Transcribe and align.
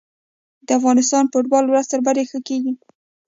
د 0.65 0.67
افغانستان 0.79 1.23
فوټبال 1.31 1.65
ورځ 1.67 1.85
تر 1.91 1.99
بلې 2.05 2.23
ښه 2.29 2.39
کیږي. 2.47 2.73